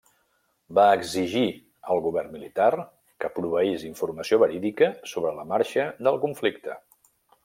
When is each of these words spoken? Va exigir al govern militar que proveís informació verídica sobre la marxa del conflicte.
Va 0.77 0.85
exigir 0.99 1.43
al 1.95 1.99
govern 2.05 2.31
militar 2.37 2.69
que 3.25 3.31
proveís 3.35 3.85
informació 3.89 4.39
verídica 4.45 4.89
sobre 5.13 5.35
la 5.41 5.45
marxa 5.53 5.85
del 6.09 6.19
conflicte. 6.25 6.79